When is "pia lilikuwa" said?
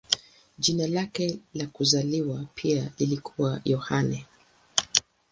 2.55-3.61